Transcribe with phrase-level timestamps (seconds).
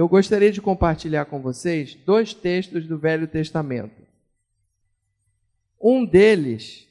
[0.00, 4.00] eu gostaria de compartilhar com vocês dois textos do Velho Testamento.
[5.78, 6.88] Um deles,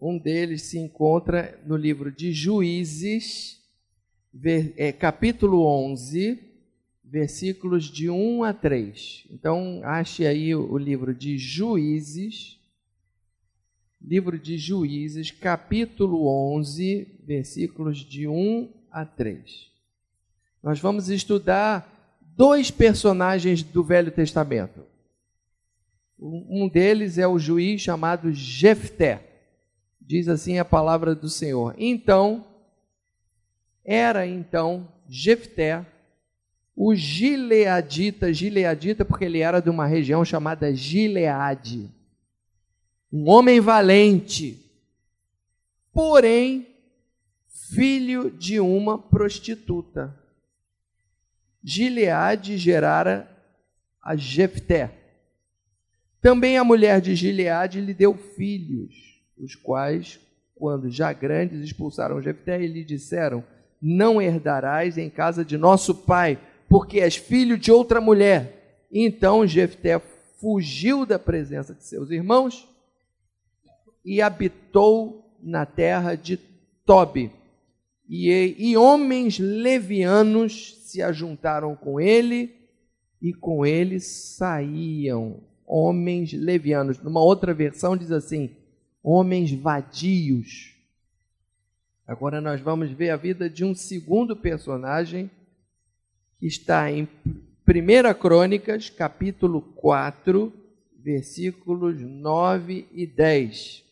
[0.00, 3.62] um deles se encontra no livro de Juízes,
[4.76, 6.36] é, capítulo 11,
[7.04, 9.28] versículos de 1 a 3.
[9.30, 12.58] Então, ache aí o livro de Juízes,
[14.02, 19.75] livro de Juízes, capítulo 11, versículos de 1 a 3.
[20.62, 24.84] Nós vamos estudar dois personagens do Velho Testamento.
[26.18, 29.22] Um deles é o juiz chamado Jefté.
[30.00, 31.74] Diz assim a palavra do Senhor.
[31.76, 32.44] Então,
[33.84, 35.84] era então Jefté
[36.76, 41.90] o Gileadita, Gileadita porque ele era de uma região chamada Gileade.
[43.10, 44.60] Um homem valente,
[45.90, 46.66] porém
[47.74, 50.14] filho de uma prostituta.
[51.68, 53.28] Gileade gerara
[54.00, 54.88] a Jefté.
[56.22, 60.20] Também a mulher de Gileade lhe deu filhos, os quais,
[60.54, 63.42] quando já grandes, expulsaram Jefté e lhe disseram:
[63.82, 68.86] Não herdarás em casa de nosso pai, porque és filho de outra mulher.
[68.92, 69.98] Então Jefté
[70.40, 72.68] fugiu da presença de seus irmãos
[74.04, 76.36] e habitou na terra de
[76.84, 77.32] Tobi.
[78.08, 82.54] E, e homens levianos se ajuntaram com ele,
[83.20, 86.98] e com ele saíam homens levianos.
[86.98, 88.50] Numa outra versão diz assim:
[89.02, 90.74] homens vadios.
[92.06, 95.28] Agora nós vamos ver a vida de um segundo personagem
[96.38, 97.08] que está em
[97.66, 100.52] 1 Crônicas, capítulo 4,
[101.02, 103.82] versículos 9 e 10.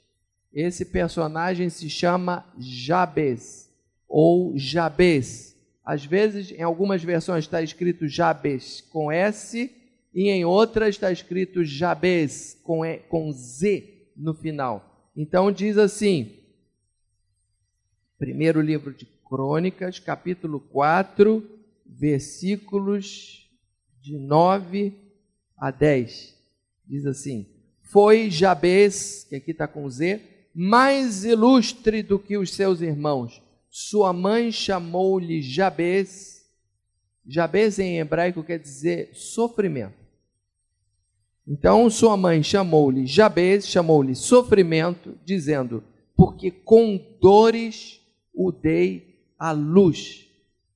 [0.52, 3.63] Esse personagem se chama Jabes
[4.08, 5.54] ou Jabes.
[5.84, 9.70] Às vezes, em algumas versões está escrito Jabes com S
[10.14, 15.10] e em outras está escrito Jabes com, e, com Z no final.
[15.16, 16.38] Então diz assim,
[18.18, 21.46] primeiro livro de Crônicas, capítulo 4,
[21.84, 23.50] versículos
[24.00, 24.92] de 9
[25.56, 26.34] a 10.
[26.86, 27.46] Diz assim:
[27.82, 30.20] Foi Jabes, que aqui está com Z,
[30.54, 33.42] mais ilustre do que os seus irmãos.
[33.76, 36.46] Sua mãe chamou-lhe Jabes.
[37.26, 39.96] Jabes em hebraico quer dizer sofrimento.
[41.44, 45.82] Então sua mãe chamou-lhe Jabes, chamou-lhe sofrimento, dizendo:
[46.16, 48.00] Porque com dores
[48.32, 50.28] o dei à luz.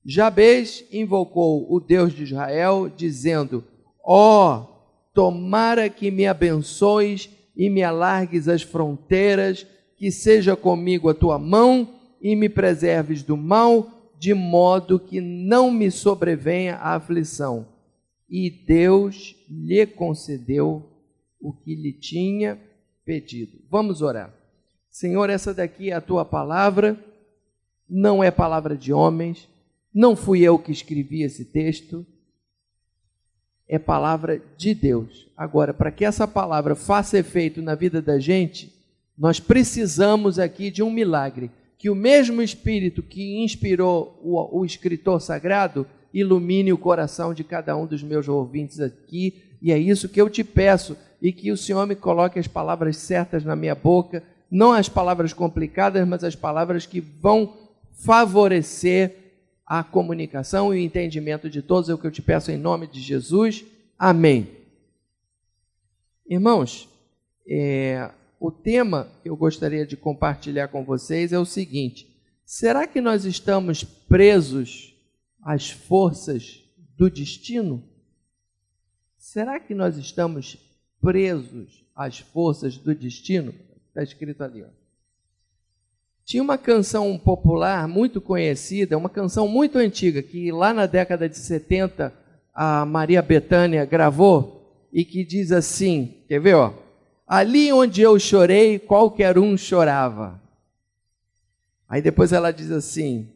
[0.05, 3.63] Jabez invocou o Deus de Israel, dizendo:
[4.03, 4.67] Ó, oh,
[5.13, 9.65] tomara que me abençoes e me alargues as fronteiras,
[9.95, 15.71] que seja comigo a tua mão e me preserves do mal, de modo que não
[15.71, 17.67] me sobrevenha a aflição.
[18.29, 20.85] E Deus lhe concedeu
[21.39, 22.59] o que lhe tinha
[23.05, 23.59] pedido.
[23.69, 24.33] Vamos orar.
[24.89, 26.97] Senhor, essa daqui é a tua palavra,
[27.89, 29.47] não é palavra de homens
[29.93, 32.05] não fui eu que escrevi esse texto,
[33.67, 35.27] é palavra de Deus.
[35.35, 38.73] Agora, para que essa palavra faça efeito na vida da gente,
[39.17, 41.51] nós precisamos aqui de um milagre.
[41.79, 47.75] Que o mesmo Espírito que inspirou o, o escritor sagrado ilumine o coração de cada
[47.75, 51.57] um dos meus ouvintes aqui, e é isso que eu te peço, e que o
[51.57, 56.35] Senhor me coloque as palavras certas na minha boca, não as palavras complicadas, mas as
[56.35, 57.53] palavras que vão
[57.93, 59.15] favorecer
[59.65, 62.87] a comunicação e o entendimento de todos, é o que eu te peço em nome
[62.87, 63.63] de Jesus.
[63.97, 64.49] Amém.
[66.27, 66.89] Irmãos,
[67.47, 68.09] é,
[68.39, 72.07] o tema que eu gostaria de compartilhar com vocês é o seguinte:
[72.45, 74.95] será que nós estamos presos
[75.43, 76.63] às forças
[76.97, 77.83] do destino?
[79.17, 80.57] Será que nós estamos
[81.01, 83.53] presos às forças do destino?
[83.89, 84.63] Está escrito ali.
[84.63, 84.67] Ó.
[86.23, 91.37] Tinha uma canção popular muito conhecida, uma canção muito antiga, que lá na década de
[91.37, 92.13] 70
[92.53, 96.55] a Maria Bethânia gravou e que diz assim: quer ver?
[96.55, 96.73] Ó,
[97.29, 100.41] Ali onde eu chorei, qualquer um chorava.
[101.87, 103.29] Aí depois ela diz assim: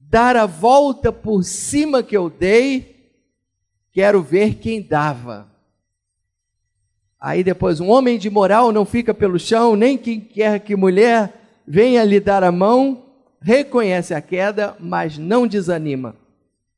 [0.00, 3.12] Dar a volta por cima que eu dei,
[3.92, 5.46] quero ver quem dava.
[7.20, 11.34] Aí depois, um homem de moral não fica pelo chão, nem quem quer que mulher
[11.68, 13.04] venha lhe dar a mão,
[13.42, 16.16] reconhece a queda, mas não desanima.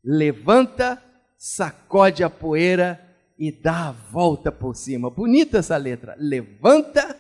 [0.03, 1.01] Levanta,
[1.37, 3.08] sacode a poeira
[3.39, 5.09] e dá a volta por cima.
[5.09, 6.17] Bonita essa letra.
[6.19, 7.17] Levanta,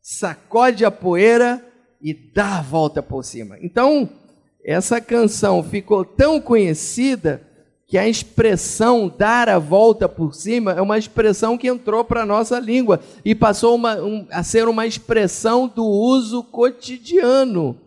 [0.00, 1.64] sacode a poeira
[2.00, 3.58] e dá a volta por cima.
[3.60, 4.08] Então,
[4.64, 7.42] essa canção ficou tão conhecida
[7.86, 12.26] que a expressão dar a volta por cima é uma expressão que entrou para a
[12.26, 17.80] nossa língua e passou uma, um, a ser uma expressão do uso cotidiano.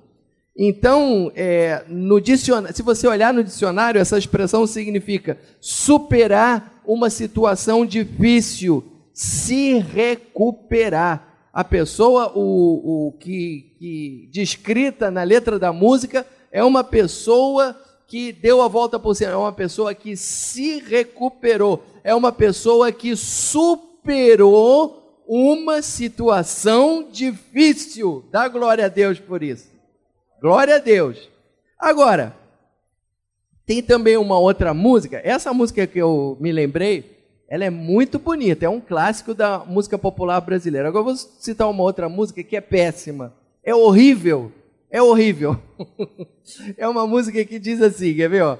[0.63, 7.83] Então, é, no dicionário, se você olhar no dicionário, essa expressão significa superar uma situação
[7.83, 11.49] difícil, se recuperar.
[11.51, 17.75] A pessoa, o, o que, que descrita na letra da música, é uma pessoa
[18.07, 22.91] que deu a volta por cima, é uma pessoa que se recuperou, é uma pessoa
[22.91, 28.23] que superou uma situação difícil.
[28.31, 29.70] Dá glória a Deus por isso.
[30.41, 31.29] Glória a Deus.
[31.77, 32.35] Agora,
[33.63, 37.15] tem também uma outra música, essa música que eu me lembrei,
[37.47, 40.87] ela é muito bonita, é um clássico da música popular brasileira.
[40.87, 44.51] Agora eu vou citar uma outra música que é péssima, é horrível,
[44.89, 45.61] é horrível.
[46.75, 48.57] é uma música que diz assim, quer ver, ó?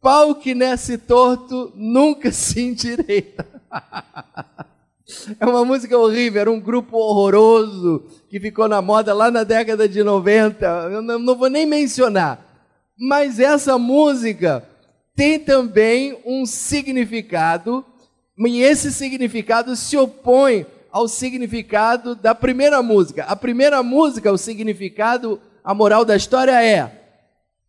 [0.00, 3.46] Pau que nasce torto nunca se endireita.
[5.38, 9.88] é uma música horrível, era um grupo horroroso que ficou na moda lá na década
[9.88, 10.64] de 90.
[10.64, 12.46] Eu não, vou nem mencionar.
[12.96, 14.64] Mas essa música
[15.16, 17.84] tem também um significado,
[18.38, 23.24] e esse significado se opõe ao significado da primeira música.
[23.24, 27.16] A primeira música, o significado a moral da história é: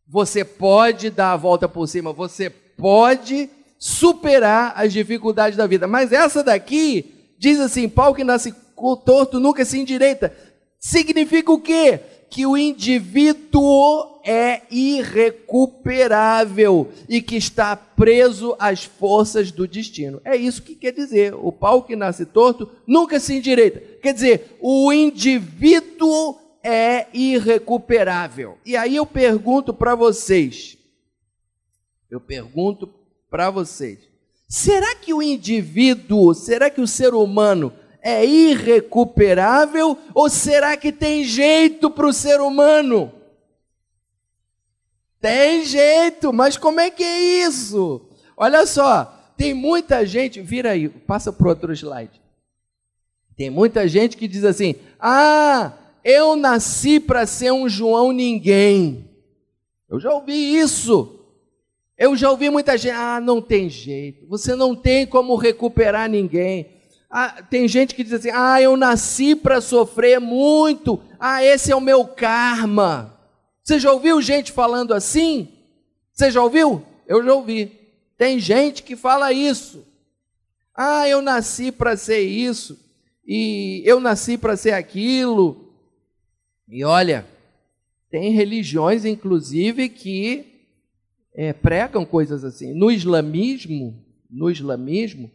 [0.08, 3.50] você pode dar a volta por cima, você pode
[3.80, 5.88] superar as dificuldades da vida.
[5.88, 8.54] Mas essa daqui diz assim: pau que nasce
[9.06, 10.51] torto nunca se endireita.
[10.84, 12.00] Significa o quê?
[12.28, 20.20] Que o indivíduo é irrecuperável e que está preso às forças do destino.
[20.26, 21.36] É isso que quer dizer.
[21.36, 23.80] O pau que nasce torto nunca se endireita.
[24.02, 28.58] Quer dizer, o indivíduo é irrecuperável.
[28.66, 30.80] E aí eu pergunto para vocês,
[32.10, 32.92] eu pergunto
[33.30, 34.00] para vocês,
[34.50, 41.24] será que o indivíduo, será que o ser humano é irrecuperável ou será que tem
[41.24, 43.12] jeito para o ser humano?
[45.20, 48.10] Tem jeito, mas como é que é isso?
[48.36, 52.20] Olha só, tem muita gente, vira aí, passa para outro slide.
[53.38, 59.10] Tem muita gente que diz assim: ah, eu nasci para ser um João ninguém.
[59.88, 61.20] Eu já ouvi isso.
[61.98, 66.81] Eu já ouvi muita gente, ah, não tem jeito, você não tem como recuperar ninguém.
[67.12, 71.76] Ah, tem gente que diz assim, ah, eu nasci para sofrer muito, ah, esse é
[71.76, 73.20] o meu karma.
[73.64, 75.50] Você já ouviu gente falando assim?
[76.14, 76.84] Você já ouviu?
[77.06, 77.72] Eu já ouvi.
[78.18, 79.86] Tem gente que fala isso.
[80.74, 82.80] Ah, eu nasci para ser isso,
[83.28, 85.72] e eu nasci para ser aquilo,
[86.72, 87.26] e olha,
[88.10, 90.46] tem religiões, inclusive, que
[91.36, 92.74] é, pregam coisas assim.
[92.74, 95.30] No islamismo, no islamismo,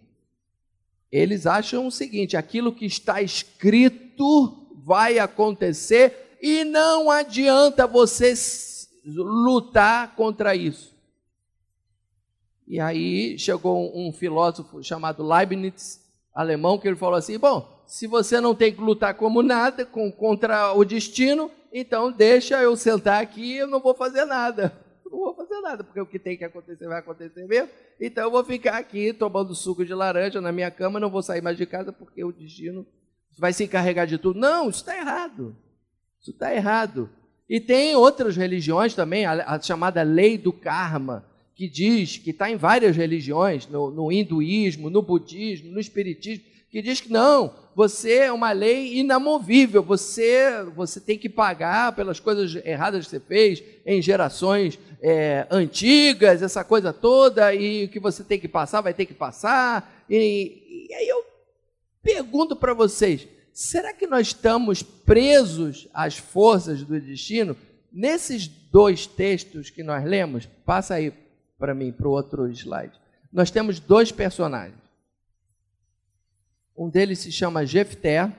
[1.16, 8.34] eles acham o seguinte: aquilo que está escrito vai acontecer e não adianta você
[9.04, 10.94] lutar contra isso.
[12.66, 16.00] E aí chegou um filósofo chamado Leibniz,
[16.34, 20.10] alemão, que ele falou assim: bom, se você não tem que lutar como nada com,
[20.10, 24.85] contra o destino, então deixa eu sentar aqui e eu não vou fazer nada.
[25.16, 27.70] Não vou fazer nada, porque o que tem que acontecer vai acontecer mesmo.
[27.98, 31.40] Então eu vou ficar aqui tomando suco de laranja na minha cama, não vou sair
[31.40, 32.86] mais de casa porque o destino
[33.38, 34.38] vai se encarregar de tudo.
[34.38, 35.56] Não, isso está errado.
[36.20, 37.08] Isso está errado.
[37.48, 41.24] E tem outras religiões também, a, a, chamada lei do karma,
[41.56, 46.82] que diz que está em várias religiões, no, no hinduísmo, no budismo, no espiritismo, que
[46.82, 52.54] diz que não, você é uma lei inamovível, você, você tem que pagar pelas coisas
[52.66, 58.22] erradas que você fez em gerações é, antigas, essa coisa toda, e o que você
[58.22, 60.04] tem que passar, vai ter que passar.
[60.10, 61.24] E, e aí eu
[62.02, 67.56] pergunto para vocês: será que nós estamos presos às forças do destino?
[67.90, 71.10] Nesses dois textos que nós lemos, passa aí
[71.58, 72.92] para mim, para o outro slide.
[73.32, 74.78] Nós temos dois personagens.
[76.76, 78.30] Um deles se chama Jefté,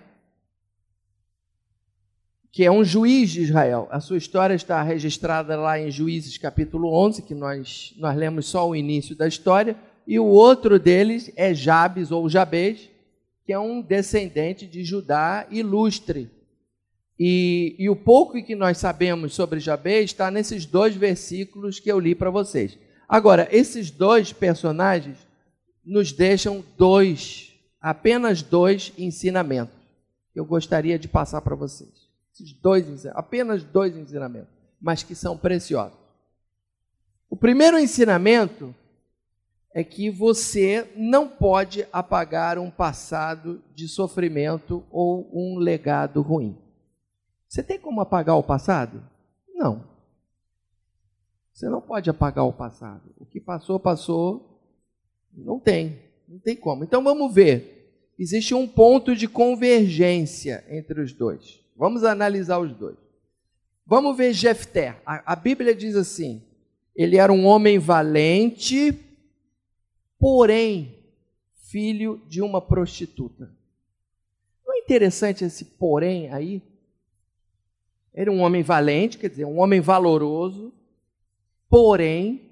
[2.51, 3.87] que é um juiz de Israel.
[3.91, 8.67] A sua história está registrada lá em Juízes capítulo 11, que nós, nós lemos só
[8.67, 9.75] o início da história.
[10.07, 12.89] E o outro deles é Jabes ou Jabez,
[13.45, 16.29] que é um descendente de Judá ilustre.
[17.19, 21.99] E, e o pouco que nós sabemos sobre Jabez está nesses dois versículos que eu
[21.99, 22.77] li para vocês.
[23.07, 25.17] Agora, esses dois personagens
[25.85, 29.75] nos deixam dois apenas dois ensinamentos
[30.33, 32.07] que eu gostaria de passar para vocês.
[32.33, 34.49] Esses dois, apenas dois ensinamentos,
[34.79, 35.97] mas que são preciosos.
[37.29, 38.75] O primeiro ensinamento
[39.73, 46.57] é que você não pode apagar um passado de sofrimento ou um legado ruim.
[47.47, 49.03] Você tem como apagar o passado?
[49.55, 49.83] Não.
[51.57, 53.01] Você não pode apagar o passado.
[53.17, 54.61] O que passou, passou.
[55.33, 55.97] Não tem.
[56.29, 56.83] Não tem como.
[56.83, 58.13] Então vamos ver.
[58.19, 61.59] Existe um ponto de convergência entre os dois.
[61.75, 62.95] Vamos analisar os dois.
[63.87, 65.01] Vamos ver Jefté.
[65.03, 66.43] A, a Bíblia diz assim:
[66.95, 68.93] ele era um homem valente,
[70.19, 70.95] porém
[71.71, 73.51] filho de uma prostituta.
[74.63, 76.61] Não é interessante esse porém aí?
[78.13, 80.71] Era um homem valente, quer dizer, um homem valoroso,
[81.69, 82.47] porém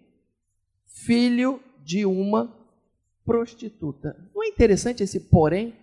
[0.86, 2.56] filho de uma
[3.26, 4.16] prostituta.
[4.34, 5.74] Não é interessante esse porém?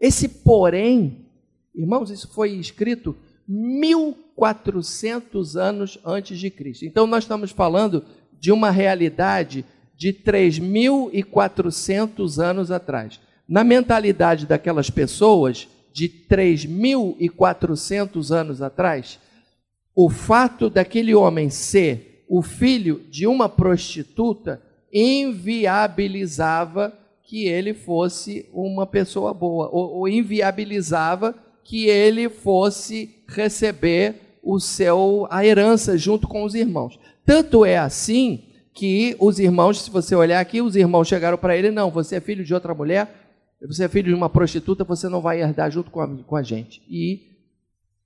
[0.00, 1.26] Esse porém,
[1.74, 3.14] irmãos, isso foi escrito
[3.48, 6.84] 1400 anos antes de Cristo.
[6.84, 8.04] Então nós estamos falando
[8.38, 9.64] de uma realidade
[9.96, 13.18] de 3.400 anos atrás.
[13.48, 19.18] Na mentalidade daquelas pessoas de 3.400 anos atrás,
[19.94, 24.60] o fato daquele homem ser o filho de uma prostituta
[24.92, 34.60] inviabilizava que ele fosse uma pessoa boa, ou, ou inviabilizava que ele fosse receber o
[34.60, 36.98] seu a herança junto com os irmãos.
[37.24, 41.72] Tanto é assim que os irmãos, se você olhar aqui, os irmãos chegaram para ele:
[41.72, 43.08] não, você é filho de outra mulher,
[43.60, 46.42] você é filho de uma prostituta, você não vai herdar junto com a, com a
[46.42, 46.80] gente.
[46.88, 47.22] E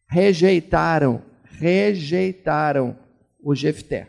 [0.08, 2.96] rejeitaram, rejeitaram
[3.42, 4.08] o Jefté.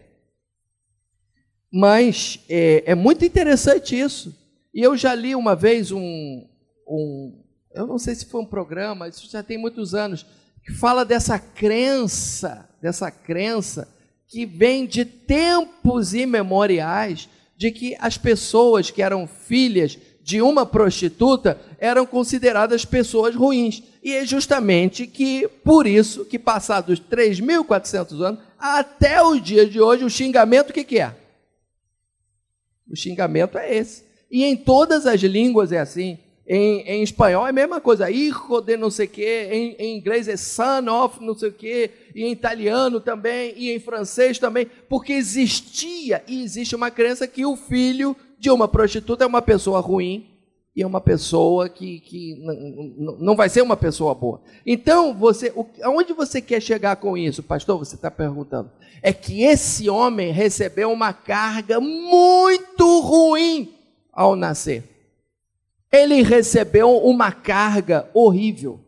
[1.72, 4.36] Mas é, é, muito interessante isso.
[4.74, 6.46] E eu já li uma vez um,
[6.88, 10.26] um, eu não sei se foi um programa, isso já tem muitos anos,
[10.64, 13.88] que fala dessa crença, dessa crença
[14.28, 19.98] que vem de tempos imemoriais, de que as pessoas que eram filhas
[20.32, 23.84] de uma prostituta eram consideradas pessoas ruins.
[24.02, 30.06] E é justamente que por isso que passados 3.400 anos até os dias de hoje
[30.06, 31.14] o xingamento o que, que é?
[32.90, 34.06] O xingamento é esse.
[34.32, 36.18] E em todas as línguas é assim.
[36.48, 39.98] Em, em, espanhol é a mesma coisa, hijo de não sei o quê, em, em,
[39.98, 44.38] inglês é son of não sei o quê, e em italiano também, e em francês
[44.40, 49.42] também, porque existia e existe uma crença que o filho de uma prostituta é uma
[49.42, 50.28] pessoa ruim
[50.76, 52.44] e é uma pessoa que, que
[53.20, 54.42] não, vai ser uma pessoa boa.
[54.66, 57.78] Então, você, o, aonde você quer chegar com isso, pastor?
[57.78, 58.70] Você está perguntando.
[59.02, 63.74] É que esse homem recebeu uma carga muito ruim
[64.12, 64.92] ao nascer
[65.92, 68.80] ele recebeu uma carga horrível.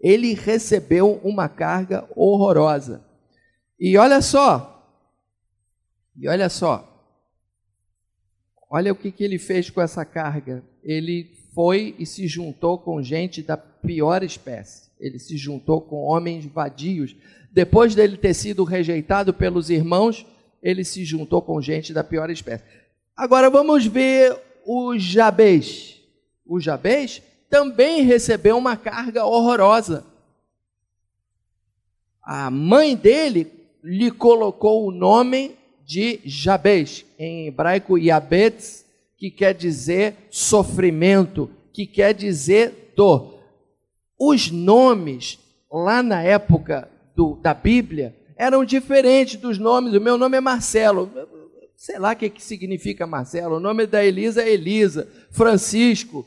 [0.00, 3.04] Ele recebeu uma carga horrorosa.
[3.78, 4.90] E olha só,
[6.16, 6.97] e olha só,
[8.70, 10.62] olha o que, que ele fez com essa carga.
[10.82, 14.88] Ele foi e se juntou com gente da pior espécie.
[15.00, 17.16] Ele se juntou com homens vadios.
[17.52, 20.26] Depois dele ter sido rejeitado pelos irmãos,
[20.62, 22.64] ele se juntou com gente da pior espécie.
[23.16, 26.00] Agora vamos ver o Jabez.
[26.46, 30.04] O Jabez também recebeu uma carga horrorosa.
[32.22, 33.50] A mãe dele
[33.82, 35.57] lhe colocou o nome
[35.88, 38.84] de Jabez, em hebraico Yabetz,
[39.16, 43.38] que quer dizer sofrimento, que quer dizer dor.
[44.20, 45.38] Os nomes
[45.72, 49.94] lá na época do, da Bíblia eram diferentes dos nomes.
[49.94, 51.10] O meu nome é Marcelo
[51.74, 56.26] sei lá o que, que significa Marcelo, o nome da Elisa é Elisa, Francisco.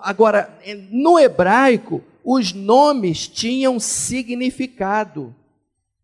[0.00, 0.56] Agora,
[0.88, 5.34] no hebraico, os nomes tinham significado.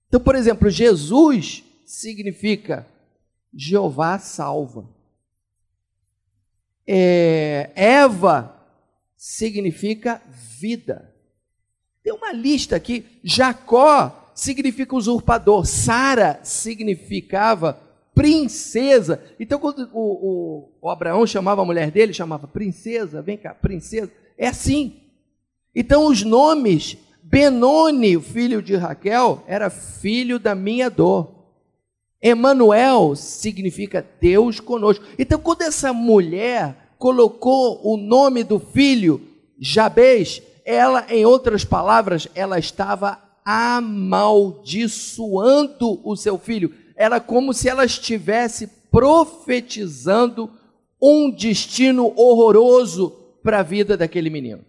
[0.09, 2.87] Então, por exemplo, Jesus significa
[3.53, 4.89] Jeová salva.
[6.87, 8.55] É, Eva
[9.17, 11.15] significa vida.
[12.03, 13.07] Tem uma lista aqui.
[13.23, 15.65] Jacó significa usurpador.
[15.65, 17.81] Sara significava
[18.15, 19.23] princesa.
[19.41, 24.13] Então, quando o, o, o, Abraão chamava a mulher dele, chamava princesa, vem cá, princesa.
[24.37, 25.01] É assim.
[25.75, 31.44] Então, os nomes, Benoni, filho de Raquel, era filho da minha dor.
[32.27, 35.05] Emanuel significa Deus conosco.
[35.19, 39.21] Então, quando essa mulher colocou o nome do filho,
[39.59, 47.85] Jabez, ela, em outras palavras, ela estava amaldiçoando o seu filho era como se ela
[47.85, 50.51] estivesse profetizando
[51.01, 53.11] um destino horroroso
[53.43, 54.65] para a vida daquele menino.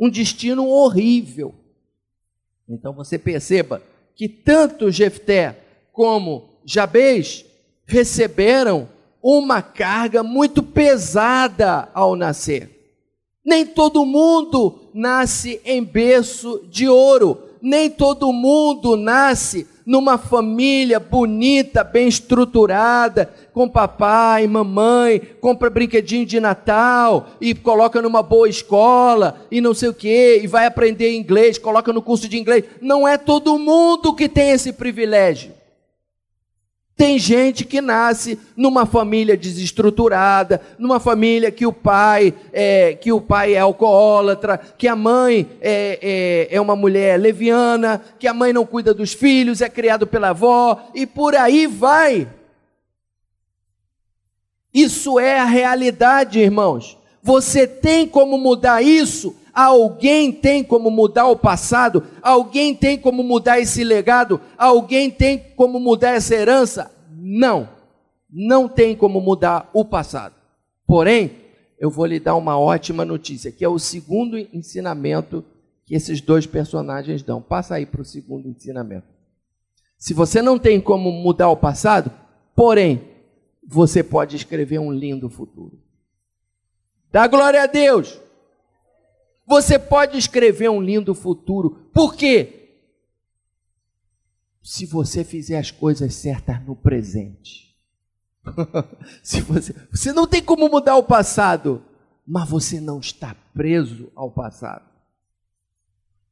[0.00, 1.54] Um destino horrível.
[2.68, 3.82] Então você perceba
[4.16, 5.63] que tanto Jefté
[5.94, 7.46] como Jabez
[7.86, 8.88] receberam
[9.22, 12.68] uma carga muito pesada ao nascer.
[13.42, 21.84] Nem todo mundo nasce em berço de ouro, nem todo mundo nasce numa família bonita,
[21.84, 29.60] bem estruturada, com papai, mamãe, compra brinquedinho de Natal e coloca numa boa escola e
[29.60, 32.64] não sei o que, e vai aprender inglês, coloca no curso de inglês.
[32.80, 35.53] Não é todo mundo que tem esse privilégio.
[36.96, 43.20] Tem gente que nasce numa família desestruturada, numa família que o pai é, que o
[43.20, 45.98] pai é alcoólatra, que a mãe é,
[46.50, 50.30] é, é uma mulher leviana, que a mãe não cuida dos filhos, é criado pela
[50.30, 52.28] avó, e por aí vai.
[54.72, 56.96] Isso é a realidade, irmãos.
[57.20, 59.34] Você tem como mudar isso?
[59.54, 62.02] Alguém tem como mudar o passado?
[62.20, 64.40] Alguém tem como mudar esse legado?
[64.58, 66.90] Alguém tem como mudar essa herança?
[67.16, 67.68] Não.
[68.28, 70.34] Não tem como mudar o passado.
[70.86, 71.36] Porém,
[71.78, 75.44] eu vou lhe dar uma ótima notícia, que é o segundo ensinamento
[75.84, 77.40] que esses dois personagens dão.
[77.40, 79.06] Passa aí para o segundo ensinamento.
[79.96, 82.10] Se você não tem como mudar o passado,
[82.56, 83.02] porém,
[83.66, 85.78] você pode escrever um lindo futuro.
[87.10, 88.20] Dá glória a Deus.
[89.46, 91.88] Você pode escrever um lindo futuro.
[91.92, 92.78] Por quê?
[94.62, 97.74] Se você fizer as coisas certas no presente.
[99.22, 101.82] Se você, você não tem como mudar o passado,
[102.26, 104.84] mas você não está preso ao passado.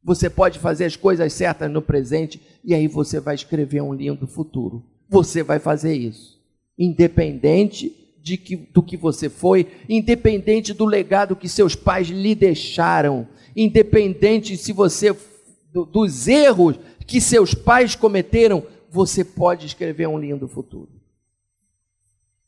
[0.02, 4.26] Você pode fazer as coisas certas no presente e aí você vai escrever um lindo
[4.26, 4.82] futuro.
[5.08, 6.40] Você vai fazer isso,
[6.76, 13.26] independente de que, do que você foi, independente do legado que seus pais lhe deixaram,
[13.56, 15.14] independente se você
[15.72, 20.88] do, dos erros que seus pais cometeram, você pode escrever um lindo futuro.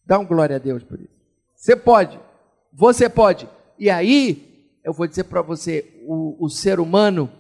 [0.07, 1.15] Dá um glória a Deus por isso.
[1.57, 2.21] Você pode,
[2.73, 3.49] você pode.
[3.79, 7.31] E aí, eu vou dizer para você, o, o ser humano,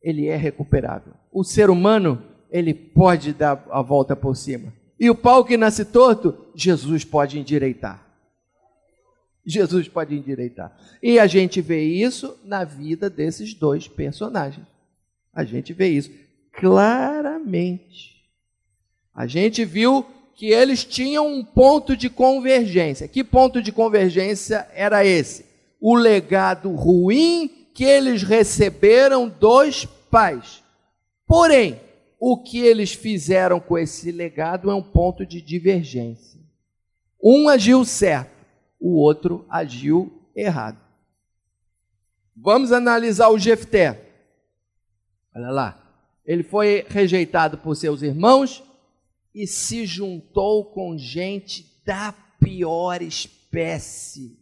[0.00, 1.12] ele é recuperável.
[1.32, 4.72] O ser humano, ele pode dar a volta por cima.
[4.98, 8.04] E o pau que nasce torto, Jesus pode endireitar.
[9.44, 10.76] Jesus pode endireitar.
[11.02, 14.66] E a gente vê isso na vida desses dois personagens.
[15.32, 16.10] A gente vê isso
[16.52, 18.16] claramente.
[19.14, 20.04] A gente viu
[20.34, 23.06] que eles tinham um ponto de convergência.
[23.06, 25.46] Que ponto de convergência era esse?
[25.80, 30.62] O legado ruim que eles receberam dos pais.
[31.26, 31.80] Porém,
[32.18, 36.40] o que eles fizeram com esse legado é um ponto de divergência.
[37.22, 38.46] Um agiu certo,
[38.80, 40.78] o outro agiu errado.
[42.36, 44.12] Vamos analisar o Jefté.
[45.34, 45.82] Olha lá.
[46.24, 48.62] Ele foi rejeitado por seus irmãos
[49.34, 54.38] e se juntou com gente da pior espécie.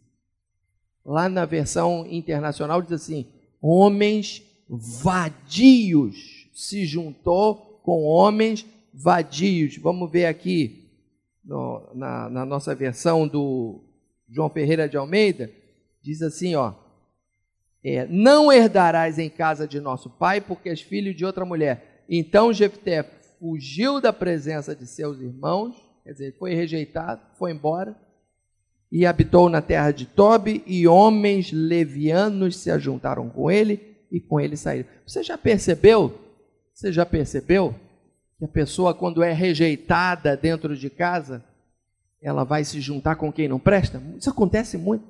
[1.05, 3.27] Lá na versão internacional diz assim:
[3.61, 6.49] homens vadios.
[6.53, 9.77] Se juntou com homens vadios.
[9.77, 10.89] Vamos ver aqui
[11.43, 13.83] no, na, na nossa versão do
[14.27, 15.51] João Ferreira de Almeida,
[16.01, 16.73] diz assim, ó,
[17.83, 22.03] é, não herdarás em casa de nosso pai, porque és filho de outra mulher.
[22.09, 23.03] Então Jefté
[23.39, 27.95] fugiu da presença de seus irmãos, quer dizer, foi rejeitado, foi embora,
[28.91, 34.39] e habitou na terra de Tobi, e homens levianos se ajuntaram com ele, e com
[34.39, 34.89] ele saíram.
[35.05, 36.24] Você já percebeu
[36.75, 37.73] você já percebeu
[38.37, 41.41] que a pessoa, quando é rejeitada dentro de casa,
[42.21, 44.01] ela vai se juntar com quem não presta?
[44.17, 45.05] Isso acontece muito.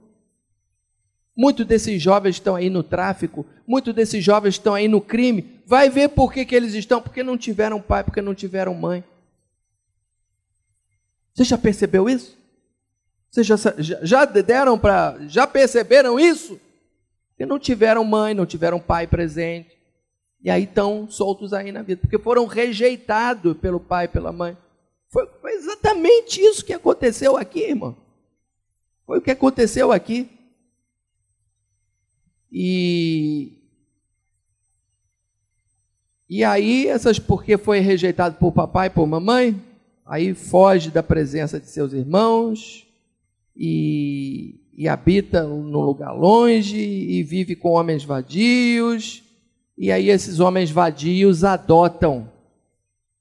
[1.36, 5.60] Muitos desses jovens estão aí no tráfico, muitos desses jovens estão aí no crime.
[5.66, 9.04] Vai ver por que, que eles estão, porque não tiveram pai, porque não tiveram mãe.
[11.34, 12.38] Você já percebeu isso?
[13.30, 15.18] Vocês já, já deram para.
[15.28, 16.60] Já perceberam isso?
[17.32, 19.75] Porque não tiveram mãe, não tiveram pai presente.
[20.46, 24.56] E aí estão soltos aí na vida, porque foram rejeitados pelo pai e pela mãe.
[25.10, 27.98] Foi, exatamente isso que aconteceu aqui, irmão.
[29.08, 30.30] Foi o que aconteceu aqui.
[32.52, 33.54] E
[36.30, 39.60] e aí, essas porque foi rejeitado por papai e por mamãe,
[40.06, 42.86] aí foge da presença de seus irmãos
[43.58, 49.25] e, e habita num lugar longe e vive com homens vadios
[49.78, 52.32] e aí esses homens vadios adotam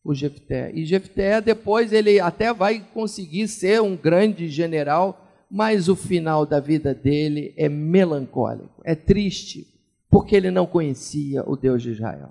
[0.05, 0.71] o Jefté.
[0.75, 6.61] E Jefté depois ele até vai conseguir ser um grande general, mas o final da
[6.61, 9.67] vida dele é melancólico, é triste,
[10.11, 12.31] porque ele não conhecia o Deus de Israel.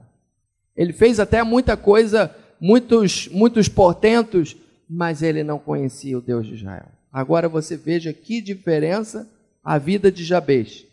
[0.75, 4.55] Ele fez até muita coisa, muitos muitos portentos,
[4.89, 6.87] mas ele não conhecia o Deus de Israel.
[7.11, 9.29] Agora você veja que diferença
[9.63, 10.85] a vida de Jabez.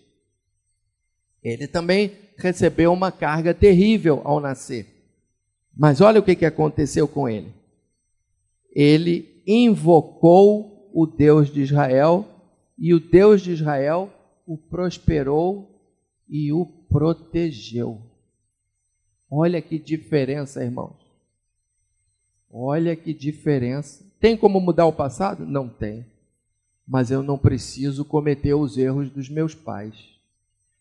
[1.43, 4.87] Ele também recebeu uma carga terrível ao nascer.
[5.77, 7.53] Mas olha o que, aconteceu com ele.
[8.75, 12.27] Ele invocou o Deus de Israel
[12.79, 14.11] e o Deus de Israel
[14.47, 15.69] o prosperou
[16.29, 18.01] e o protegeu.
[19.31, 20.97] Olha que diferença, irmãos.
[22.51, 24.05] Olha que diferença.
[24.19, 25.47] Tem como mudar o passado?
[25.47, 26.05] Não tem.
[26.87, 30.10] Mas eu não preciso cometer os erros dos meus pais.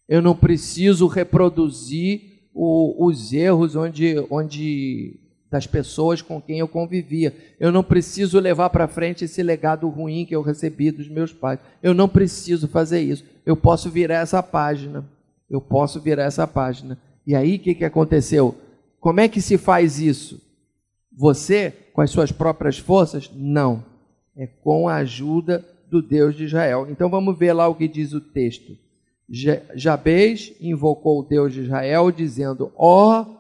[0.10, 5.20] Eu não preciso reproduzir o, os erros onde, onde
[5.52, 7.36] das pessoas com quem eu convivia.
[7.60, 11.60] Eu não preciso levar para frente esse legado ruim que eu recebi dos meus pais.
[11.82, 13.24] Eu não preciso fazer isso.
[13.46, 15.06] Eu posso virar essa página.
[15.48, 16.98] Eu posso virar essa página.
[17.26, 18.56] E aí o que, que aconteceu?
[19.00, 20.42] Como é que se faz isso?
[21.16, 23.30] Você, com as suas próprias forças?
[23.36, 23.84] Não.
[24.36, 26.88] É com a ajuda do Deus de Israel.
[26.90, 28.76] Então vamos ver lá o que diz o texto.
[29.76, 33.38] Jabez invocou o Deus de Israel, dizendo: Ó, oh,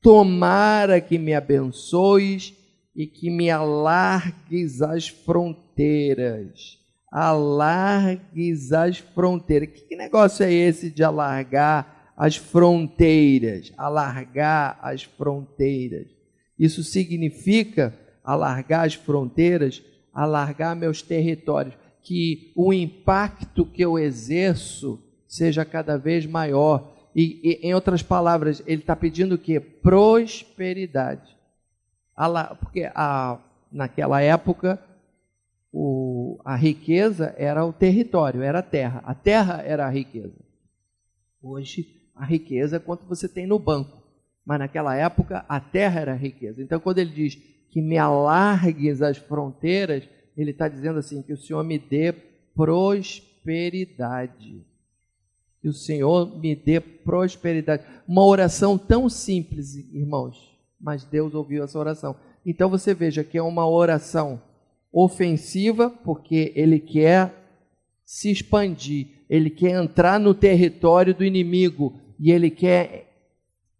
[0.00, 2.54] tomara que me abençoes
[2.96, 6.78] e que me alargues as fronteiras.
[7.12, 9.68] Alargues as fronteiras.
[9.88, 13.72] Que negócio é esse de alargar as fronteiras?
[13.76, 16.06] Alargar as fronteiras.
[16.58, 19.82] Isso significa alargar as fronteiras,
[20.14, 26.92] alargar meus territórios, que o impacto que eu exerço seja cada vez maior.
[27.14, 29.60] E, e em outras palavras, ele está pedindo o quê?
[29.60, 31.36] Prosperidade.
[32.58, 33.38] Porque a,
[33.72, 34.78] naquela época
[35.72, 39.02] o, a riqueza era o território, era a terra.
[39.06, 40.36] A terra era a riqueza.
[41.42, 44.00] Hoje, a riqueza é quanto você tem no banco
[44.50, 46.60] mas naquela época a terra era riqueza.
[46.60, 47.36] Então, quando ele diz
[47.70, 50.02] que me alargues as fronteiras,
[50.36, 52.12] ele está dizendo assim: que o Senhor me dê
[52.54, 54.66] prosperidade.
[55.60, 57.84] Que o Senhor me dê prosperidade.
[58.08, 62.16] Uma oração tão simples, irmãos, mas Deus ouviu essa oração.
[62.44, 64.40] Então você veja que é uma oração
[64.92, 67.34] ofensiva, porque ele quer
[68.04, 73.06] se expandir, ele quer entrar no território do inimigo e ele quer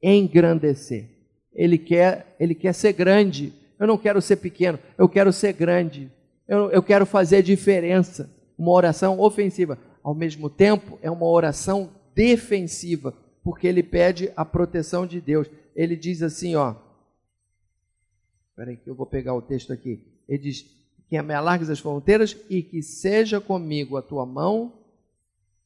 [0.02, 1.08] engrandecer.
[1.52, 3.52] Ele quer, ele quer ser grande.
[3.78, 6.10] Eu não quero ser pequeno, eu quero ser grande.
[6.46, 8.30] Eu, eu quero fazer diferença.
[8.58, 9.78] Uma oração ofensiva.
[10.02, 15.48] Ao mesmo tempo, é uma oração defensiva, porque ele pede a proteção de Deus.
[15.74, 16.74] Ele diz assim, ó.
[18.50, 20.04] Espera aí que eu vou pegar o texto aqui.
[20.28, 20.66] Ele diz:
[21.08, 24.74] Que me alargues as fronteiras e que seja comigo a tua mão,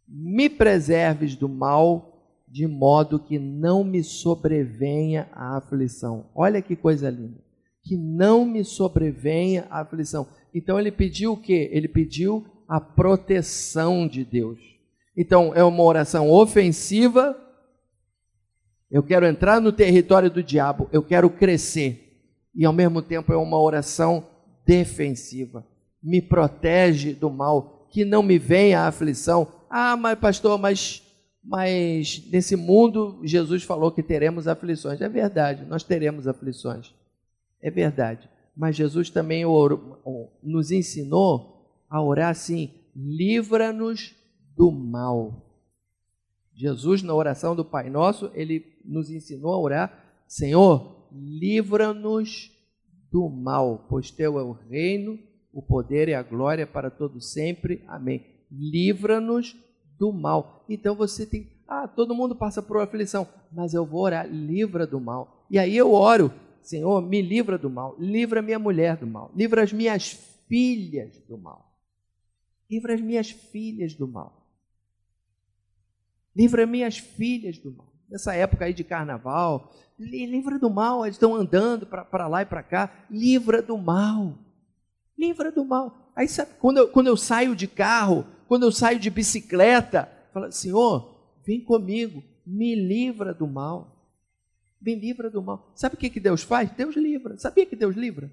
[0.07, 2.15] me preserves do mal
[2.47, 6.27] de modo que não me sobrevenha a aflição.
[6.35, 7.41] Olha que coisa linda.
[7.83, 10.29] Que não me sobrevenha a aflição.
[10.55, 11.69] Então ele pediu o quê?
[11.73, 14.59] Ele pediu a proteção de Deus.
[15.17, 17.37] Então é uma oração ofensiva.
[18.91, 22.01] Eu quero entrar no território do diabo, eu quero crescer.
[22.55, 24.27] E ao mesmo tempo é uma oração
[24.67, 25.67] defensiva.
[26.03, 29.49] Me protege do mal, que não me venha a aflição.
[29.69, 31.03] Ah, mas pastor, mas
[31.47, 35.03] mas nesse mundo, Jesus falou que teremos aflições.
[35.03, 36.95] É verdade, nós teremos aflições.
[37.61, 38.31] É verdade.
[38.57, 39.45] Mas Jesus também
[40.43, 41.54] nos ensinou
[41.89, 44.15] a orar assim: livra-nos
[44.57, 45.43] do mal.
[46.55, 52.51] Jesus, na oração do Pai Nosso, ele nos ensinou a orar: Senhor, livra-nos
[53.11, 55.19] do mal, pois teu é o reino,
[55.53, 57.85] o poder e a glória para todo sempre.
[57.87, 58.25] Amém.
[58.51, 59.57] Livra-nos
[59.99, 60.65] do mal.
[60.69, 65.01] Então você tem, ah, todo mundo passa por aflição, mas eu vou orar, livra do
[65.01, 65.47] mal.
[65.51, 69.63] E aí eu oro, Senhor, me livra do mal, livra minha mulher do mal, livra
[69.63, 70.13] as minhas
[70.49, 71.74] filhas do mal.
[72.75, 74.51] Livra as minhas filhas do mal.
[76.35, 77.87] Livra minhas filhas do mal.
[78.11, 82.65] Nessa época aí de carnaval, livra do mal, eles estão andando para lá e para
[82.65, 84.37] cá, livra do mal.
[85.17, 86.11] Livra do mal.
[86.17, 90.51] Aí sabe, quando eu, quando eu saio de carro, quando eu saio de bicicleta, fala,
[90.51, 94.11] Senhor, vem comigo, me livra do mal.
[94.81, 95.71] Me livra do mal.
[95.77, 96.73] Sabe o que, que Deus faz?
[96.73, 97.39] Deus livra.
[97.39, 98.33] Sabia que Deus livra?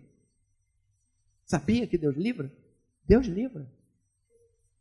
[1.46, 2.52] Sabia que Deus livra?
[3.08, 3.70] Deus livra.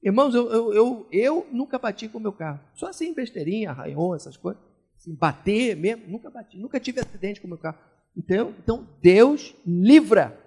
[0.03, 2.61] Irmãos, eu, eu, eu, eu nunca bati com o meu carro.
[2.75, 4.63] Só assim, besteirinha, arranhou, essas coisas.
[4.97, 6.59] Assim, bater mesmo, nunca bati.
[6.59, 7.79] Nunca tive acidente com o meu carro.
[8.17, 10.39] Então, então Deus livra.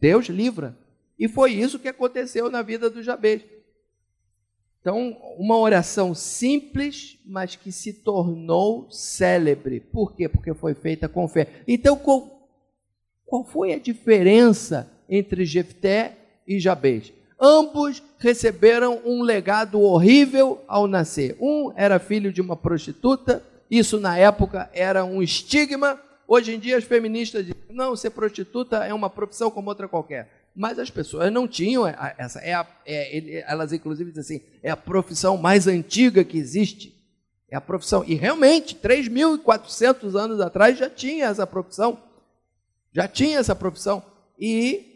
[0.00, 0.76] Deus livra.
[1.18, 3.42] E foi isso que aconteceu na vida do Jabez.
[4.80, 9.80] Então, uma oração simples, mas que se tornou célebre.
[9.80, 10.28] Por quê?
[10.28, 11.62] Porque foi feita com fé.
[11.66, 12.48] Então, qual,
[13.26, 16.16] qual foi a diferença entre Jefté
[16.46, 17.12] e Jabez.
[17.40, 21.36] Ambos receberam um legado horrível ao nascer.
[21.40, 26.00] Um era filho de uma prostituta, isso na época era um estigma.
[26.26, 30.28] Hoje em dia as feministas dizem: não, ser prostituta é uma profissão como outra qualquer.
[30.54, 32.40] Mas as pessoas não tinham essa.
[32.40, 36.92] É a, é, elas, inclusive, dizem assim: é a profissão mais antiga que existe.
[37.48, 38.04] É a profissão.
[38.04, 42.02] E realmente, 3.400 anos atrás já tinha essa profissão.
[42.92, 44.02] Já tinha essa profissão.
[44.38, 44.87] E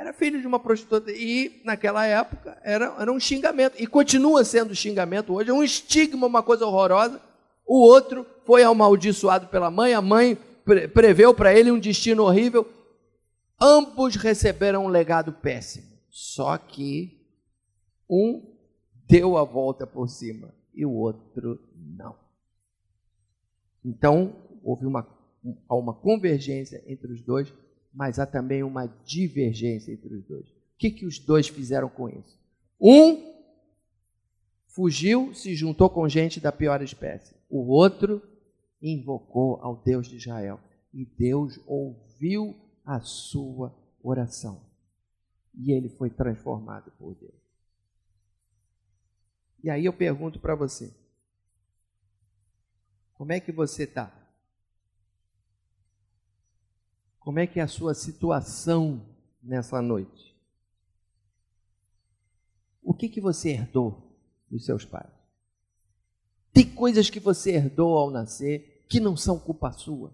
[0.00, 1.12] era filho de uma prostituta.
[1.12, 3.74] E naquela época era, era um xingamento.
[3.78, 5.50] E continua sendo xingamento hoje.
[5.50, 7.20] É um estigma, uma coisa horrorosa.
[7.66, 9.92] O outro foi amaldiçoado pela mãe.
[9.92, 12.66] A mãe pre preveu para ele um destino horrível.
[13.60, 15.90] Ambos receberam um legado péssimo.
[16.08, 17.20] Só que
[18.08, 18.56] um
[19.06, 22.16] deu a volta por cima e o outro não.
[23.84, 24.34] Então,
[24.64, 25.06] houve uma,
[25.68, 27.52] uma convergência entre os dois,
[27.92, 30.48] mas há também uma divergência entre os dois.
[30.48, 32.38] O que, que os dois fizeram com isso?
[32.80, 33.30] Um
[34.66, 37.34] fugiu, se juntou com gente da pior espécie.
[37.48, 38.22] O outro
[38.80, 40.60] invocou ao Deus de Israel.
[40.92, 44.64] E Deus ouviu a sua oração.
[45.54, 47.40] E ele foi transformado por Deus.
[49.62, 50.92] E aí eu pergunto para você:
[53.14, 54.19] como é que você está?
[57.20, 59.06] Como é que é a sua situação
[59.42, 60.34] nessa noite?
[62.82, 64.16] O que, que você herdou
[64.50, 65.12] dos seus pais?
[66.52, 70.12] Tem coisas que você herdou ao nascer que não são culpa sua.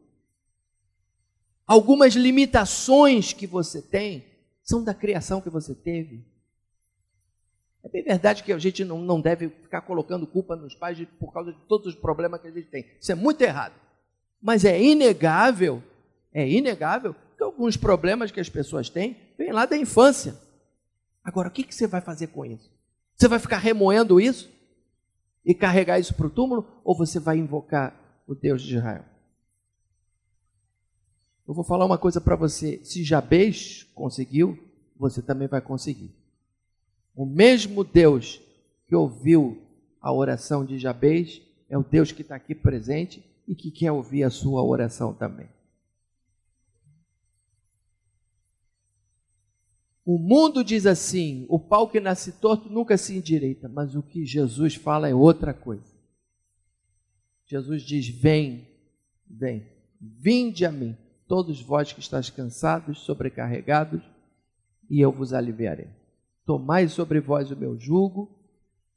[1.66, 4.25] Algumas limitações que você tem
[4.62, 6.25] são da criação que você teve.
[7.83, 11.33] É bem verdade que a gente não, não deve ficar colocando culpa nos pais por
[11.33, 12.85] causa de todos os problemas que a gente tem.
[13.01, 13.75] Isso é muito errado.
[14.42, 15.83] Mas é inegável,
[16.37, 20.37] é inegável que alguns problemas que as pessoas têm vêm lá da infância.
[21.25, 22.70] Agora, o que, você vai fazer com isso?
[23.16, 24.51] Você vai ficar remoendo isso
[25.42, 26.66] e carregar isso para o túmulo?
[26.85, 29.07] Ou você vai invocar o Deus de Israel?
[31.49, 34.59] Eu vou falar uma coisa para você: se Jabez conseguiu,
[34.94, 36.14] você também vai conseguir.
[37.14, 38.42] O mesmo Deus
[38.87, 39.62] que ouviu
[40.03, 44.22] a oração de Jabez é o Deus que está aqui presente e que quer ouvir
[44.22, 45.49] a sua oração também.
[50.07, 54.25] O mundo diz assim: o pau que nasce torto nunca se endireita, mas o que
[54.25, 55.92] Jesus fala é outra coisa.
[57.45, 58.69] Jesus diz: Vem,
[59.29, 59.66] vem,
[60.01, 64.01] vinde a mim todos vós que estáis cansados, sobrecarregados,
[64.88, 65.88] e eu vos aliviarei.
[66.45, 68.31] Tomai sobre vós o meu jugo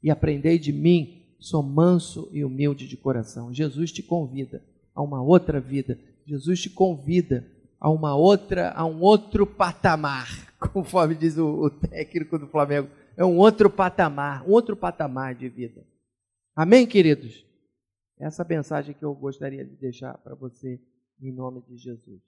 [0.00, 3.52] e aprendei de mim, sou manso e humilde de coração.
[3.52, 4.62] Jesus te convida
[4.94, 5.98] a uma outra vida.
[6.24, 7.44] Jesus te convida
[7.80, 10.28] a uma outra, a um outro patamar,
[10.72, 12.88] conforme diz o, o técnico do Flamengo.
[13.16, 15.84] É um outro patamar, um outro patamar de vida.
[16.54, 17.44] Amém, queridos?
[18.18, 20.78] Essa mensagem que eu gostaria de deixar para você
[21.22, 22.20] em nome de Jesus.